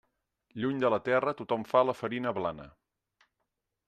Lluny 0.61 0.77
de 0.83 0.89
la 0.93 0.99
terra 1.09 1.33
tothom 1.41 1.65
fa 1.73 1.83
la 1.89 1.95
farina 1.99 2.33
blana. 2.39 2.65